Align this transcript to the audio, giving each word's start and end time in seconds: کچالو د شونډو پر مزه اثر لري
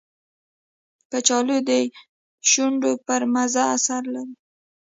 کچالو 1.11 1.57
د 1.69 1.71
شونډو 2.49 2.91
پر 3.05 3.21
مزه 3.33 3.63
اثر 3.75 4.01
لري 4.13 4.35